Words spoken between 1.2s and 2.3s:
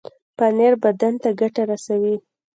ته ګټه رسوي.